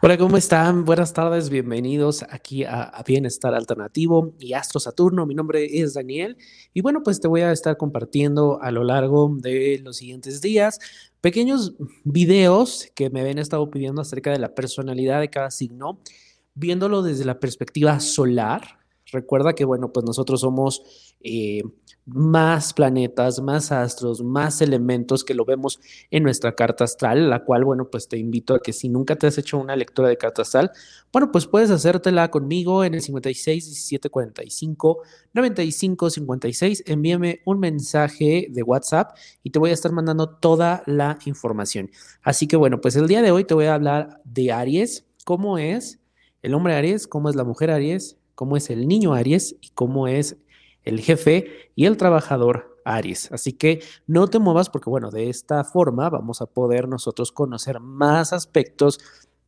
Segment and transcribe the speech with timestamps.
[0.00, 0.84] Hola, ¿cómo están?
[0.84, 5.26] Buenas tardes, bienvenidos aquí a, Bienestar Alternativo y Astro Saturno.
[5.26, 6.38] Mi nombre es Daniel
[6.72, 10.78] y bueno, pues te voy a estar compartiendo a lo largo de los siguientes días
[11.20, 16.00] pequeños videos que me habían estado pidiendo acerca de la personalidad de cada signo,
[16.58, 18.78] viéndolo desde la perspectiva solar.
[19.10, 21.62] Recuerda que, bueno, pues nosotros somos eh,
[22.04, 27.64] más planetas, más astros, más elementos que lo vemos en nuestra carta astral, la cual,
[27.64, 30.42] bueno, pues te invito a que si nunca te has hecho una lectura de carta
[30.42, 30.72] astral,
[31.10, 36.84] bueno, pues puedes hacértela conmigo en el 56 17 45 95 56.
[36.86, 41.90] Envíame un mensaje de WhatsApp y te voy a estar mandando toda la información.
[42.22, 45.56] Así que, bueno, pues el día de hoy te voy a hablar de Aries, cómo
[45.56, 45.98] es
[46.42, 50.08] el hombre Aries, cómo es la mujer Aries, cómo es el niño Aries y cómo
[50.08, 50.36] es
[50.84, 53.30] el jefe y el trabajador Aries.
[53.32, 57.80] Así que no te muevas porque, bueno, de esta forma vamos a poder nosotros conocer
[57.80, 58.98] más aspectos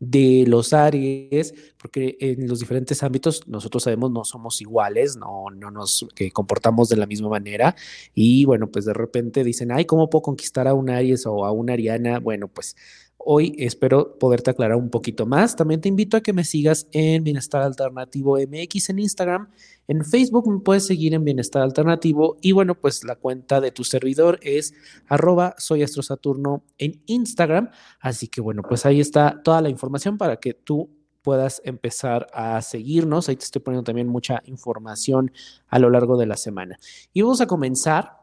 [0.01, 5.71] de los Aries, porque en los diferentes ámbitos nosotros sabemos no somos iguales, no, no
[5.71, 7.77] nos eh, comportamos de la misma manera
[8.15, 11.53] y bueno, pues de repente dicen, ay, ¿cómo puedo conquistar a un Aries o a
[11.53, 12.19] una Ariana?
[12.19, 12.77] Bueno, pues
[13.23, 15.55] Hoy espero poderte aclarar un poquito más.
[15.55, 19.51] También te invito a que me sigas en Bienestar Alternativo MX en Instagram.
[19.89, 22.39] En Facebook me puedes seguir en Bienestar Alternativo.
[22.41, 24.73] Y bueno, pues la cuenta de tu servidor es
[25.07, 27.71] arroba soy Saturno en Instagram.
[28.01, 30.89] Así que bueno, pues ahí está toda la información para que tú
[31.21, 33.29] puedas empezar a seguirnos.
[33.29, 35.31] Ahí te estoy poniendo también mucha información
[35.69, 36.79] a lo largo de la semana.
[37.13, 38.21] Y vamos a comenzar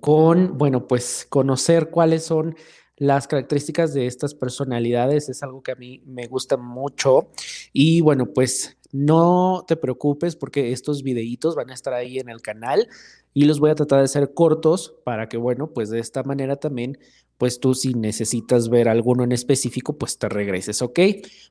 [0.00, 2.54] con, bueno, pues conocer cuáles son
[3.00, 7.30] las características de estas personalidades es algo que a mí me gusta mucho
[7.72, 12.42] y bueno, pues no te preocupes porque estos videitos van a estar ahí en el
[12.42, 12.88] canal
[13.32, 16.56] y los voy a tratar de hacer cortos para que bueno, pues de esta manera
[16.56, 16.98] también
[17.38, 21.00] pues tú si necesitas ver alguno en específico, pues te regreses, ¿ok?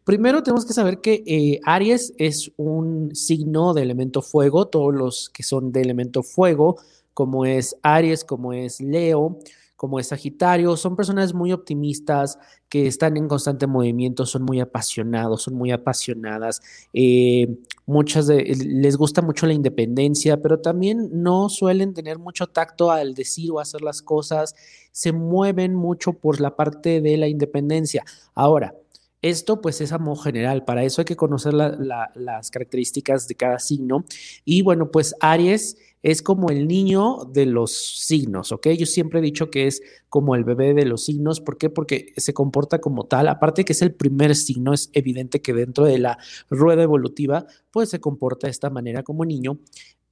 [0.04, 5.32] Primero tenemos que saber que eh, Aries es un signo de elemento fuego, todos los
[5.32, 6.78] que son de elemento fuego,
[7.16, 9.40] como es Aries, como es Leo,
[9.80, 15.44] como es Sagitario, son personas muy optimistas, que están en constante movimiento, son muy apasionados,
[15.44, 17.48] son muy apasionadas, eh,
[17.86, 23.14] muchas de, les gusta mucho la independencia, pero también no suelen tener mucho tacto al
[23.14, 24.54] decir o hacer las cosas,
[24.92, 28.04] se mueven mucho por la parte de la independencia.
[28.36, 28.76] Ahora,
[29.22, 33.60] esto pues es a modo general, para eso hay que conocer las características de cada
[33.60, 34.06] signo.
[34.46, 38.70] Y bueno, pues Aries es como el niño de los signos, ¿ok?
[38.70, 41.70] Yo siempre he dicho que es como el bebé de los signos, ¿por qué?
[41.70, 45.84] Porque se comporta como tal, aparte que es el primer signo, es evidente que dentro
[45.84, 46.18] de la
[46.50, 49.60] rueda evolutiva, pues se comporta de esta manera como niño,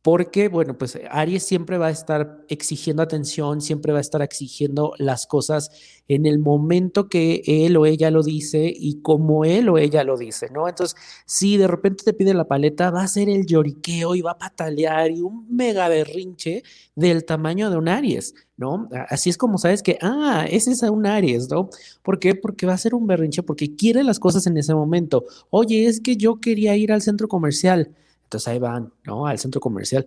[0.07, 4.93] porque, bueno, pues Aries siempre va a estar exigiendo atención, siempre va a estar exigiendo
[4.99, 5.69] las cosas
[6.07, 10.15] en el momento que él o ella lo dice y como él o ella lo
[10.15, 10.69] dice, ¿no?
[10.69, 14.31] Entonces, si de repente te pide la paleta, va a ser el lloriqueo y va
[14.31, 16.63] a patalear y un mega berrinche
[16.95, 18.87] del tamaño de un Aries, ¿no?
[19.09, 21.69] Así es como sabes que, ah, ese es un Aries, ¿no?
[22.01, 22.33] ¿Por qué?
[22.33, 25.25] Porque va a ser un berrinche, porque quiere las cosas en ese momento.
[25.49, 27.91] Oye, es que yo quería ir al centro comercial
[28.27, 29.25] entonces ahí van, ¿no?
[29.25, 30.05] Al centro comercial.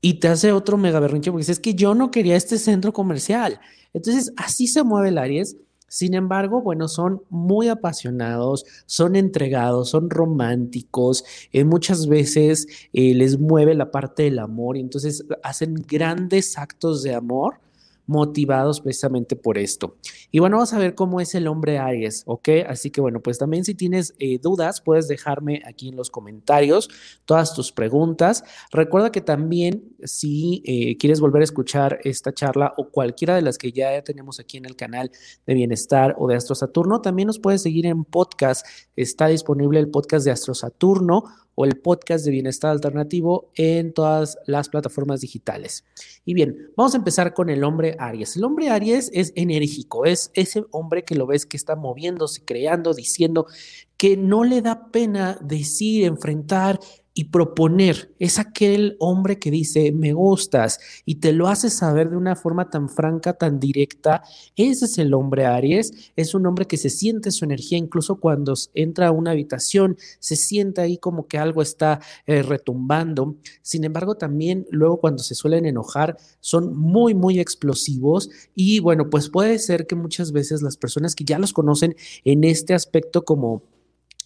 [0.00, 2.94] Y te hace otro mega berrinche porque dice, es que yo no quería este centro
[2.94, 3.60] comercial.
[3.92, 5.56] Entonces, así se mueve el Aries.
[5.86, 13.38] Sin embargo, bueno, son muy apasionados, son entregados, son románticos, eh, muchas veces eh, les
[13.38, 17.60] mueve la parte del amor y entonces hacen grandes actos de amor
[18.08, 19.96] motivados precisamente por esto.
[20.32, 22.48] Y bueno, vamos a ver cómo es el hombre Aries, ¿ok?
[22.66, 26.88] Así que bueno, pues también si tienes eh, dudas, puedes dejarme aquí en los comentarios
[27.26, 28.42] todas tus preguntas.
[28.72, 33.58] Recuerda que también si eh, quieres volver a escuchar esta charla o cualquiera de las
[33.58, 35.12] que ya tenemos aquí en el canal
[35.46, 38.66] de Bienestar o de Astro Saturno, también nos puedes seguir en podcast.
[38.96, 41.24] Está disponible el podcast de Astro Saturno
[41.60, 45.84] o el podcast de Bienestar Alternativo en todas las plataformas digitales.
[46.24, 48.36] Y bien, vamos a empezar con el hombre Aries.
[48.36, 52.94] El hombre Aries es enérgico, es ese hombre que lo ves que está moviéndose, creando,
[52.94, 53.48] diciendo,
[53.96, 56.78] que no le da pena decir, enfrentar
[57.18, 58.14] y proponer.
[58.20, 62.70] Es aquel hombre que dice, me gustas y te lo hace saber de una forma
[62.70, 64.22] tan franca, tan directa.
[64.54, 66.12] Ese es el hombre Aries.
[66.14, 70.36] Es un hombre que se siente su energía incluso cuando entra a una habitación, se
[70.36, 73.34] siente ahí como que algo está eh, retumbando.
[73.62, 79.28] Sin embargo, también luego cuando se suelen enojar son muy, muy explosivos y bueno, pues
[79.28, 83.64] puede ser que muchas veces las personas que ya los conocen en este aspecto como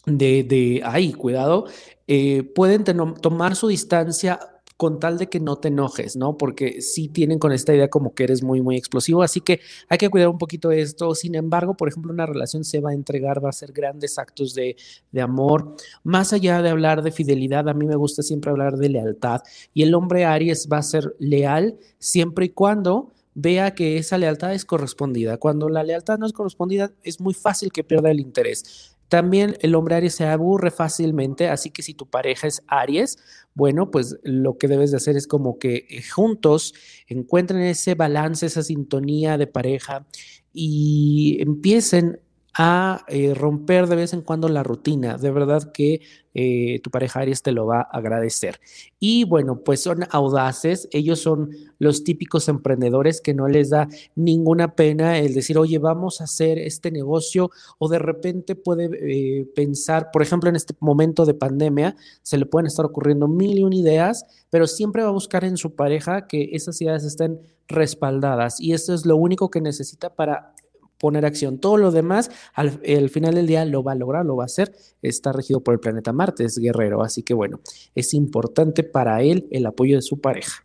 [0.07, 1.67] de, de ay, cuidado,
[2.07, 4.41] eh, pueden tomar su distancia
[4.83, 6.37] con tal de que no te enojes, ¿no?
[6.37, 9.97] Porque sí tienen con esta idea como que eres muy, muy explosivo, así que hay
[9.97, 11.15] que cuidar un poquito esto.
[11.15, 14.55] Sin embargo, por ejemplo, una relación se va a entregar, va a hacer grandes actos
[14.55, 14.75] de,
[15.13, 15.77] de amor.
[16.03, 19.43] Más allá de hablar de fidelidad, a mí me gusta siempre hablar de lealtad.
[19.73, 24.53] Y el hombre Aries va a ser leal siempre y cuando vea que esa lealtad
[24.53, 25.37] es correspondida.
[25.37, 28.92] Cuando la lealtad no es correspondida, es muy fácil que pierda el interés.
[29.13, 33.19] También el hombre Aries se aburre fácilmente, así que si tu pareja es Aries,
[33.53, 36.73] bueno, pues lo que debes de hacer es como que eh, juntos
[37.09, 40.07] encuentren ese balance, esa sintonía de pareja
[40.55, 42.21] y empiecen
[42.55, 45.17] a eh, romper de vez en cuando la rutina.
[45.17, 46.03] De verdad que
[46.35, 48.61] eh, tu pareja Aries te lo va a agradecer.
[48.99, 54.75] Y bueno, pues son audaces, ellos son los típicos emprendedores que no les da ninguna
[54.75, 60.11] pena el decir, oye, vamos a hacer este negocio o de repente puede eh, pensar,
[60.13, 63.73] por ejemplo, en este momento de pandemia, se le pueden estar ocurriendo mil y un
[63.73, 68.73] ideas, pero siempre va a buscar en su pareja que esas ideas estén respaldadas y
[68.75, 70.55] eso es lo único que necesita para
[71.03, 71.59] poner acción.
[71.59, 72.71] Todo lo demás, al,
[73.11, 74.73] final del día lo va a lograr, lo va a hacer.
[75.03, 77.03] Está regido por el planeta Marte, es guerrero.
[77.03, 77.59] Así que bueno,
[77.97, 80.65] es importante para él el apoyo de su pareja.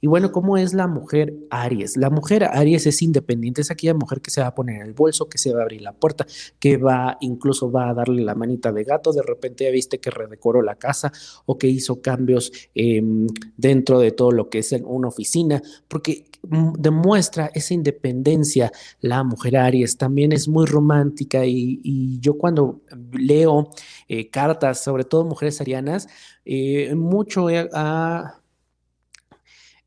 [0.00, 1.98] Y bueno, ¿cómo es la mujer Aries?
[1.98, 4.94] La mujer Aries es independiente, es aquella mujer que se va a poner en el
[4.94, 6.26] bolso, que se va a abrir la puerta,
[6.58, 10.10] que va, incluso va a darle la manita de gato, de repente ya viste que
[10.10, 11.12] redecoró la casa
[11.46, 13.26] o que hizo cambios em,
[13.56, 19.96] dentro de todo lo que es una oficina, porque demuestra esa independencia la mujer Aries,
[19.96, 22.80] también es muy romántica y, yo cuando
[23.12, 23.70] leo
[24.08, 26.08] eh, cartas, sobre todo mujeres arianas,
[26.44, 27.48] eh, mucho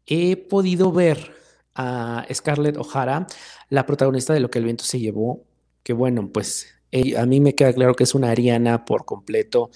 [0.05, 1.33] he podido ver
[1.75, 3.27] a Scarlett O'Hara,
[3.69, 5.43] la protagonista de Lo que el viento se llevó,
[5.83, 6.67] que bueno, pues
[7.17, 9.71] a mí me queda claro que es una ariana por completo,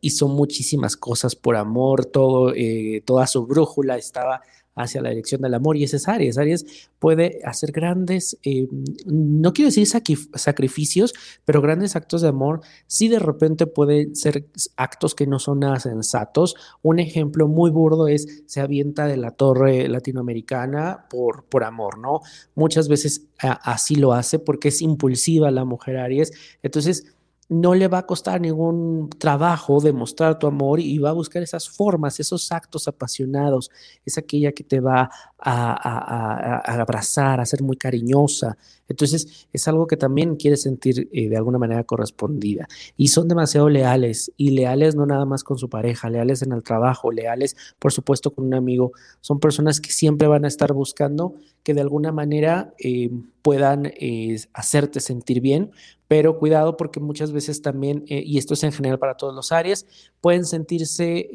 [0.00, 4.42] hizo muchísimas cosas por amor, todo, eh, toda su brújula estaba
[4.76, 6.38] hacia la dirección del amor y ese es Aries.
[6.38, 8.68] Aries puede hacer grandes, eh,
[9.06, 11.14] no quiero decir sacrificios,
[11.44, 12.60] pero grandes actos de amor.
[12.86, 14.46] Sí de repente pueden ser
[14.76, 16.54] actos que no son nada sensatos.
[16.82, 22.20] Un ejemplo muy burdo es se avienta de la torre latinoamericana por, por amor, ¿no?
[22.54, 26.32] Muchas veces así lo hace porque es impulsiva la mujer Aries.
[26.62, 27.15] Entonces,
[27.48, 31.68] no le va a costar ningún trabajo demostrar tu amor y va a buscar esas
[31.68, 33.70] formas, esos actos apasionados.
[34.04, 38.56] Es aquella que te va a, abrazar, a ser muy cariñosa.
[38.88, 42.68] Entonces es algo que también quiere sentir eh, de alguna manera correspondida.
[42.96, 46.62] Y son demasiado leales y leales no nada más con su pareja, leales en el
[46.62, 48.92] trabajo, leales por supuesto con un amigo.
[49.20, 53.10] Son personas que siempre van a estar buscando que de alguna manera eh,
[53.42, 55.72] puedan eh, hacerte sentir bien,
[56.06, 59.86] pero cuidado porque muchas veces también, y esto es en general para todos los áreas,
[60.20, 61.28] pueden sentirse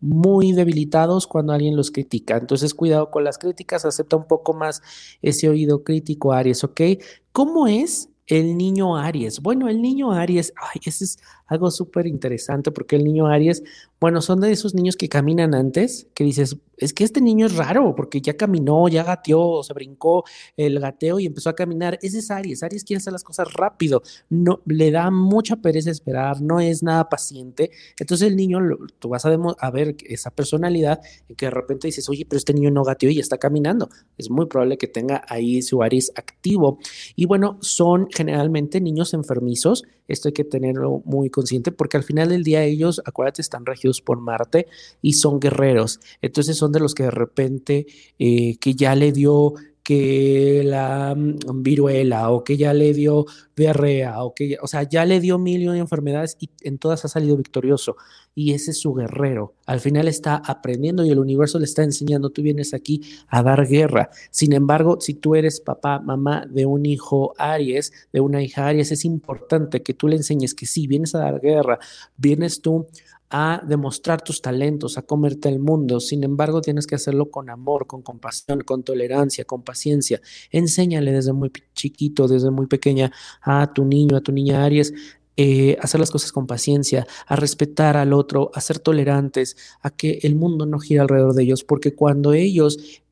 [0.00, 2.36] muy debilitados cuando alguien los critica.
[2.36, 4.82] Entonces, cuidado con las críticas, acepta un poco más
[5.22, 6.80] ese oído crítico, Aries, ¿ok?
[7.32, 9.40] ¿Cómo es el niño Aries?
[9.40, 13.62] Bueno, el niño Aries, ay, ese es algo súper interesante porque el niño Aries,
[14.00, 17.56] bueno, son de esos niños que caminan antes, que dices, es que este niño es
[17.56, 20.24] raro porque ya caminó, ya gateó, se brincó
[20.56, 21.98] el gateo y empezó a caminar.
[22.02, 22.62] Ese es Aries.
[22.62, 27.08] Aries quiere hacer las cosas rápido, no le da mucha pereza esperar, no es nada
[27.08, 27.70] paciente.
[27.98, 28.58] Entonces el niño,
[28.98, 31.00] tú vas a, ver esa personalidad
[31.36, 33.88] que de repente dices, oye, pero este niño no gateó y ya está caminando.
[34.18, 36.78] Es muy probable que tenga ahí su Aries activo.
[37.16, 39.84] Y bueno, son generalmente niños enfermizos.
[40.08, 44.00] Esto hay que tenerlo muy consciente porque al final del día ellos, acuérdate, están regidos
[44.00, 44.66] por Marte
[45.02, 46.00] y son guerreros.
[46.22, 47.86] Entonces son de los que de repente
[48.18, 49.54] eh, que ya le dio
[49.84, 54.82] que la mm, viruela o que ya le dio diarrea o que ya, o sea,
[54.82, 57.96] ya le dio mil y enfermedades y en todas ha salido victorioso.
[58.34, 59.54] Y ese es su guerrero.
[59.66, 63.68] Al final está aprendiendo y el universo le está enseñando, tú vienes aquí a dar
[63.68, 64.10] guerra.
[64.30, 68.90] Sin embargo, si tú eres papá, mamá de un hijo Aries, de una hija Aries,
[68.90, 71.78] es importante que tú le enseñes que sí, vienes a dar guerra,
[72.16, 72.86] vienes tú
[73.30, 76.00] a demostrar tus talentos, a comerte el mundo.
[76.00, 80.20] Sin embargo, tienes que hacerlo con amor, con compasión, con tolerancia, con paciencia.
[80.50, 83.12] Enséñale desde muy chiquito, desde muy pequeña
[83.42, 84.92] a tu niño, a tu niña Aries,
[85.36, 90.20] eh, hacer las cosas con paciencia, a respetar al otro, a ser tolerantes, a que
[90.22, 93.02] el mundo no gira alrededor de ellos, porque cuando ellos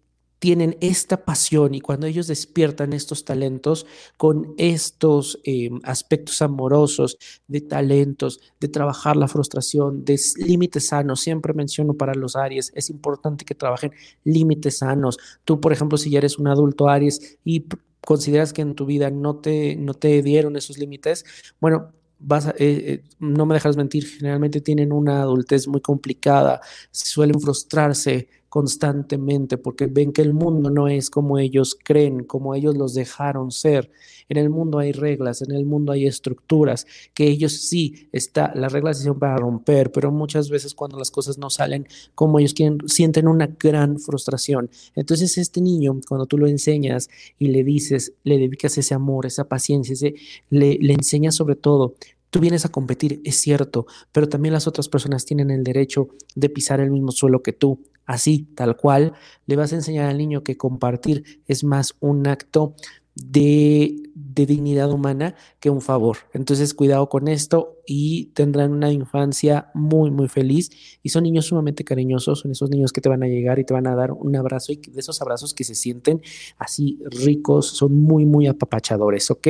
[0.43, 7.61] tienen esta pasión y cuando ellos despiertan estos talentos con estos eh, aspectos amorosos, de
[7.61, 13.45] talentos, de trabajar la frustración, de límites sanos, siempre menciono para los Aries, es importante
[13.45, 13.93] que trabajen
[14.25, 15.17] límites sanos.
[15.45, 17.67] Tú, por ejemplo, si ya eres un adulto Aries y
[18.05, 21.25] consideras que en tu vida no te, no te dieron esos límites,
[21.61, 27.41] bueno, vas eh, eh, no me dejas mentir, generalmente tienen una adultez muy complicada, suelen
[27.41, 32.93] frustrarse constantemente porque ven que el mundo no es como ellos creen, como ellos los
[32.93, 33.91] dejaron ser.
[34.29, 38.71] En el mundo hay reglas, en el mundo hay estructuras, que ellos sí, está, las
[38.71, 42.77] reglas se para romper, pero muchas veces cuando las cosas no salen como ellos quieren,
[42.89, 44.69] sienten una gran frustración.
[44.95, 49.49] Entonces este niño, cuando tú lo enseñas y le dices, le dedicas ese amor, esa
[49.49, 50.15] paciencia, ese,
[50.51, 51.95] le, le enseñas sobre todo
[52.33, 56.49] Tú vienes a competir, es cierto, pero también las otras personas tienen el derecho de
[56.49, 57.79] pisar el mismo suelo que tú.
[58.07, 59.15] Así, tal cual,
[59.47, 62.75] le vas a enseñar al niño que compartir es más un acto
[63.15, 66.17] de, dignidad humana que un favor.
[66.33, 70.71] Entonces, cuidado con esto y tendrán una infancia muy, muy feliz.
[71.03, 73.75] Y son niños sumamente cariñosos, son esos niños que te van a llegar y te
[73.75, 76.23] van a dar un abrazo y de esos abrazos que se sienten
[76.57, 79.49] así ricos, son muy, muy apapachadores, ¿ok?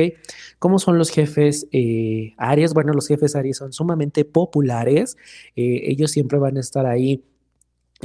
[0.59, 2.73] ¿Cómo son los jefes eh, Aries?
[2.73, 5.15] Bueno, los jefes Aries son sumamente populares.
[5.55, 7.23] Eh, ellos siempre van a estar ahí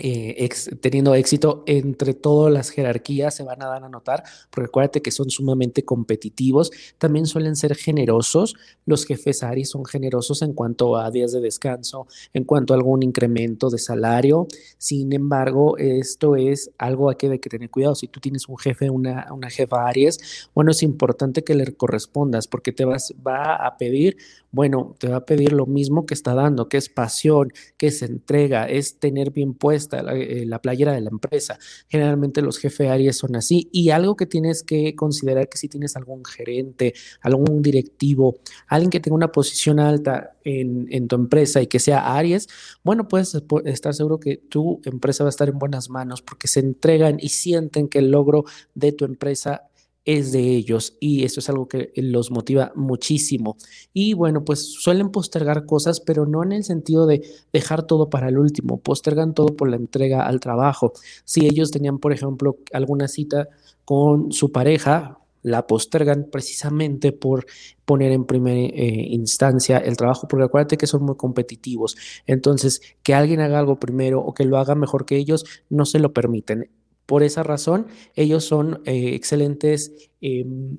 [0.03, 0.49] eh,
[0.81, 5.11] teniendo éxito entre todas las jerarquías se van a dar a notar, porque acuérdate que
[5.11, 11.11] son sumamente competitivos, también suelen ser generosos, los jefes ARI son generosos en cuanto a
[11.11, 14.47] días de descanso, en cuanto a algún incremento de salario,
[14.79, 18.59] sin embargo, esto es algo a que hay que tener cuidado, si tú tienes un
[18.59, 23.55] jefe, una, una jefa Aries, bueno, es importante que le correspondas, porque te vas, va
[23.55, 24.17] a pedir
[24.51, 28.03] bueno, te va a pedir lo mismo que está dando, que es pasión, que es
[28.03, 29.55] entrega, es tener bien
[29.93, 31.59] eh, la, playera de la empresa.
[31.89, 33.69] Generalmente los jefes Aries son así.
[33.73, 39.01] Y algo que tienes que considerar que si tienes algún gerente, algún directivo, alguien que
[39.01, 42.49] tenga una posición alta en, en tu empresa y que sea Aries,
[42.83, 46.61] bueno, puedes estar seguro que tu empresa va a estar en buenas manos porque se
[46.61, 49.69] entregan y sienten que el logro de tu empresa
[50.09, 53.59] es de ellos y eso es algo que los motiva muchísimo.
[53.93, 57.23] Y bueno, pues suelen postergar cosas, pero no en el sentido de
[57.53, 60.95] dejar todo para el último, postergan todo por la entrega al trabajo.
[61.27, 63.49] Si ellos tenían, por ejemplo, alguna cita
[63.85, 67.45] con su pareja, la postergan precisamente por
[67.85, 71.99] poner en primera eh, instancia el trabajo, porque acuérdate que son muy competitivos.
[72.27, 75.99] Entonces, que alguien haga algo primero o que lo haga mejor que ellos, no se
[75.99, 76.71] lo permiten.
[77.09, 77.87] Por esa razón,
[78.17, 80.77] ellos son eh, excelentes em,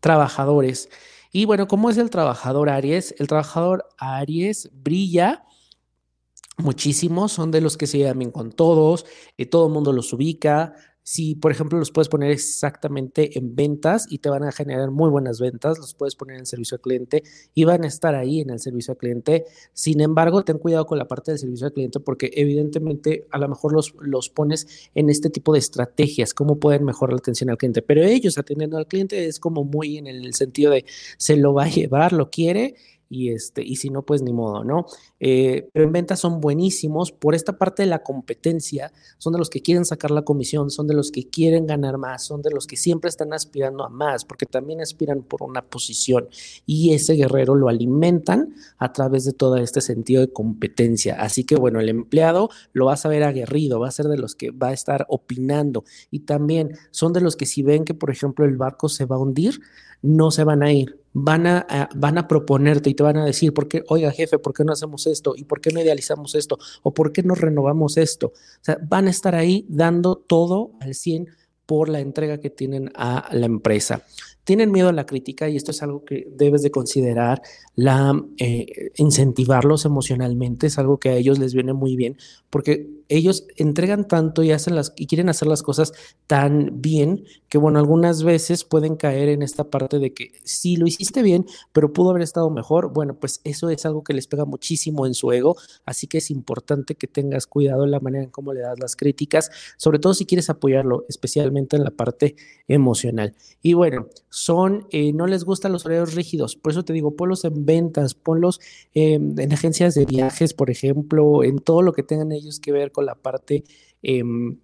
[0.00, 0.90] trabajadores.
[1.32, 3.14] Y bueno, ¿cómo es el trabajador Aries?
[3.18, 5.46] El trabajador Aries brilla
[6.58, 9.06] muchísimo, son de los que se llaman con todos,
[9.38, 14.06] eh, todo el mundo los ubica, si, por ejemplo, los puedes poner exactamente en ventas
[14.08, 17.22] y te van a generar muy buenas ventas, los puedes poner en servicio al cliente
[17.54, 19.44] y van a estar ahí en el servicio al cliente.
[19.74, 23.48] Sin embargo, ten cuidado con la parte del servicio al cliente porque evidentemente a lo
[23.48, 27.58] mejor los, los pones en este tipo de estrategias, cómo pueden mejorar la atención al
[27.58, 27.82] cliente.
[27.82, 30.86] Pero ellos atendiendo al cliente es como muy en el sentido de
[31.18, 32.76] se lo va a llevar, lo quiere
[33.14, 34.86] y, este, y si no, pues ni modo, ¿no?
[35.20, 39.50] Eh, pero en ventas son buenísimos por esta parte de la competencia, son de los
[39.50, 42.66] que quieren sacar la comisión, son de los que quieren ganar más, son de los
[42.66, 46.28] que siempre están aspirando a más, porque también aspiran por una posición
[46.66, 51.14] y ese guerrero lo alimentan a través de todo este sentido de competencia.
[51.20, 54.34] Así que bueno, el empleado lo va a saber aguerrido, va a ser de los
[54.34, 58.10] que va a estar opinando y también son de los que si ven que, por
[58.10, 59.60] ejemplo, el barco se va a hundir,
[60.04, 63.54] no se van a ir, van a, van a proponerte y te van a decir,
[63.54, 65.34] ¿por qué, oiga jefe, ¿por qué no hacemos esto?
[65.34, 66.58] ¿Y por qué no idealizamos esto?
[66.82, 68.26] ¿O por qué no renovamos esto?
[68.26, 71.28] O sea, van a estar ahí dando todo al 100
[71.64, 74.04] por la entrega que tienen a la empresa
[74.44, 77.42] tienen miedo a la crítica y esto es algo que debes de considerar,
[77.74, 82.16] la, eh, incentivarlos emocionalmente es algo que a ellos les viene muy bien
[82.50, 85.92] porque ellos entregan tanto y hacen las y quieren hacer las cosas
[86.26, 90.86] tan bien que bueno, algunas veces pueden caer en esta parte de que sí lo
[90.86, 92.92] hiciste bien, pero pudo haber estado mejor.
[92.92, 96.30] Bueno, pues eso es algo que les pega muchísimo en su ego, así que es
[96.30, 100.14] importante que tengas cuidado en la manera en cómo le das las críticas, sobre todo
[100.14, 102.36] si quieres apoyarlo, especialmente en la parte
[102.66, 103.34] emocional.
[103.62, 107.44] Y bueno, son, eh, no les gustan los horarios rígidos, por eso te digo, ponlos
[107.44, 108.60] en ventas, ponlos
[108.92, 112.90] em, en agencias de viajes, por ejemplo, en todo lo que tengan ellos que ver
[112.90, 113.64] con la parte...
[114.02, 114.58] Em,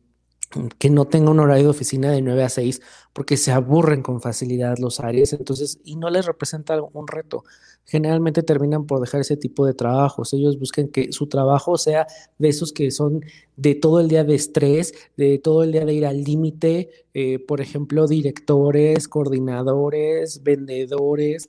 [0.79, 2.81] que no tenga un horario de oficina de 9 a 6
[3.13, 7.45] porque se aburren con facilidad los áreas, entonces, y no les representa un reto.
[7.85, 10.33] Generalmente terminan por dejar ese tipo de trabajos.
[10.33, 12.09] Ellos buscan que su trabajo sea
[12.39, 13.25] de esos que son
[13.61, 17.39] de todo el día de estrés, de todo el día de ir al límite, eh,
[17.39, 21.49] por ejemplo, directores, coordinadores, vendedores,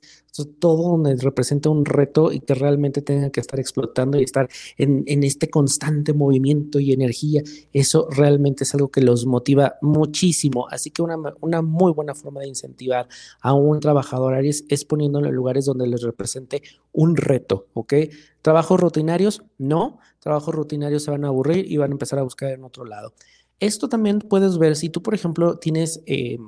[0.58, 5.04] todo donde representa un reto y que realmente tenga que estar explotando y estar en,
[5.24, 7.42] este constante movimiento y energía.
[7.72, 10.68] Eso realmente es algo que los motiva muchísimo.
[10.68, 13.08] Así que una, una muy buena forma de incentivar
[13.40, 17.94] a un trabajador Aries es poniéndolo en lugares donde les represente un reto, ¿ok?
[18.42, 19.98] Trabajos rutinarios, no.
[20.18, 23.14] Trabajos rutinarios se van a aburrir y van a empezar a buscar en otro lado.
[23.60, 26.38] Esto también puedes ver si tú, por ejemplo, tienes eh,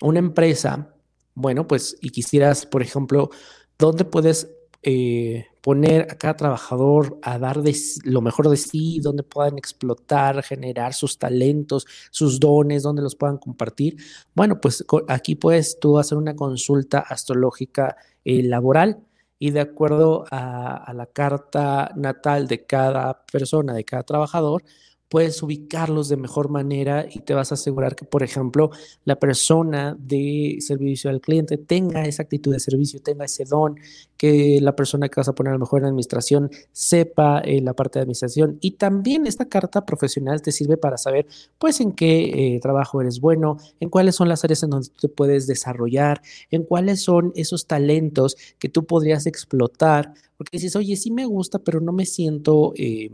[0.00, 0.94] una empresa,
[1.34, 3.30] bueno, pues, y quisieras, por ejemplo,
[3.76, 4.48] dónde puedes
[4.84, 7.60] eh, poner a cada trabajador a dar
[8.04, 13.38] lo mejor de sí, donde puedan explotar, generar sus talentos, sus dones, donde los puedan
[13.38, 13.96] compartir.
[14.34, 19.07] Bueno, pues aquí puedes tú hacer una consulta astrológica eh, laboral
[19.38, 24.64] y de acuerdo a, la carta natal de cada persona, de cada trabajador,
[25.08, 28.70] puedes ubicarlos de mejor manera y te vas a asegurar que, por ejemplo,
[29.04, 33.76] la persona de servicio al cliente tenga esa actitud de servicio, tenga ese don,
[34.16, 37.72] que la persona que vas a poner a lo mejor en administración sepa eh, la
[37.72, 38.58] parte de administración.
[38.60, 41.26] Y también esta carta profesional te sirve para saber,
[41.58, 45.08] pues, en qué eh, trabajo eres bueno, en cuáles son las áreas en donde te
[45.08, 50.12] puedes desarrollar, en cuáles son esos talentos que tú podrías explotar.
[50.36, 53.10] Porque dices, oye, sí me gusta, pero no me siento eh,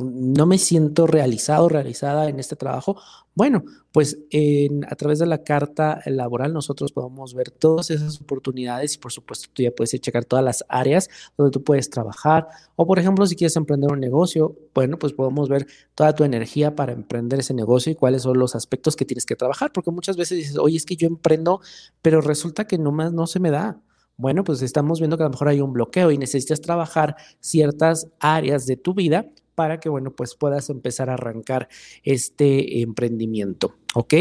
[0.00, 3.00] no me siento realizado, realizada en este trabajo.
[3.34, 4.18] Bueno, pues
[4.88, 9.48] a través de la carta laboral nosotros podemos ver todas esas oportunidades y por supuesto
[9.52, 12.48] tú ya puedes checar todas las áreas donde tú puedes trabajar.
[12.76, 16.74] O por ejemplo, si quieres emprender un negocio, bueno, pues podemos ver toda tu energía
[16.74, 19.72] para emprender ese negocio y cuáles son los aspectos que tienes que trabajar.
[19.72, 21.60] Porque muchas veces dices, oye, es que yo emprendo,
[22.02, 23.80] pero resulta que nomás no se me da.
[24.16, 28.08] Bueno, pues estamos viendo que a lo mejor hay un bloqueo y necesitas trabajar ciertas
[28.18, 31.68] áreas de tu vida para que, bueno, pues puedas empezar a arrancar
[32.04, 34.14] este emprendimiento, ¿ok?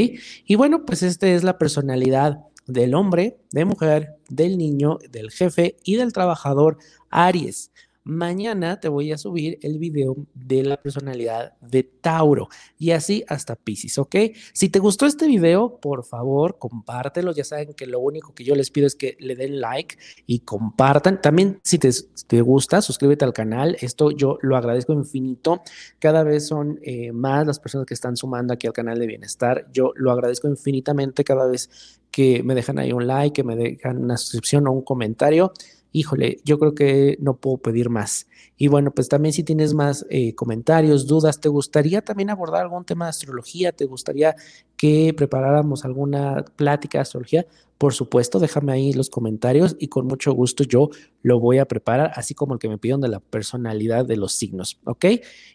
[0.45, 5.77] Y bueno, pues esta es la personalidad del hombre, de mujer, del niño, del jefe
[5.83, 6.79] y del trabajador
[7.11, 7.71] Aries.
[8.07, 12.47] Mañana te voy a subir el video de la personalidad de Tauro
[12.79, 14.15] y así hasta Pisces, ¿ok?
[14.53, 17.33] Si te gustó este video, por favor, compártelo.
[17.33, 20.39] Ya saben que lo único que yo les pido es que le den like y
[20.39, 21.21] compartan.
[21.21, 23.75] También, si te, gusta, suscríbete al canal.
[23.81, 25.61] Esto yo lo agradezco infinito.
[25.99, 29.67] Cada vez son eh, más las personas que están sumando aquí al canal de bienestar.
[29.73, 33.97] Yo lo agradezco infinitamente cada vez que me dejan ahí un like, que me dejan
[33.97, 35.51] una suscripción o un comentario
[35.91, 38.27] híjole, yo creo que no puedo pedir más.
[38.57, 42.85] Y bueno, pues también si tienes más eh, comentarios, dudas, ¿te gustaría también abordar algún
[42.85, 43.71] tema de astrología?
[43.71, 44.35] ¿Te gustaría
[44.75, 47.45] que preparáramos alguna plática de astrología?
[47.77, 50.89] Por supuesto, déjame ahí los comentarios y con mucho gusto yo
[51.21, 54.33] lo voy a preparar, así como el que me pidieron de la personalidad de los
[54.33, 55.05] signos, ¿ok?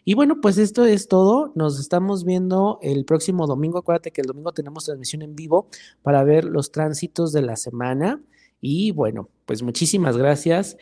[0.05, 1.51] Y bueno, pues esto es todo.
[1.55, 3.79] Nos estamos viendo el próximo domingo.
[3.79, 5.67] Acuérdate que el domingo tenemos transmisión en vivo
[6.01, 8.21] para ver los tránsitos de la semana.
[8.65, 10.77] Y bueno, pues muchísimas gracias.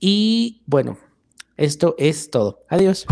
[0.00, 0.96] Y bueno,
[1.58, 2.64] esto es todo.
[2.70, 3.06] Adiós.